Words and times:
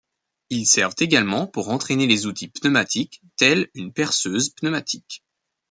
Ils 0.49 0.65
servent 0.65 0.95
également 0.97 1.45
pour 1.45 1.69
entraîner 1.69 2.07
les 2.07 2.25
outils 2.25 2.47
pneumatiques, 2.47 3.21
tels 3.35 3.69
une 3.75 3.93
perceuse 3.93 4.49
pneumatique. 4.49 5.23